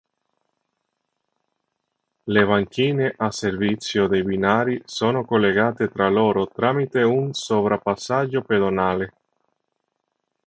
[2.33, 9.13] Le banchine a servizio dei binari sono collegate tra loro tramite un sovrapassaggio pedonale.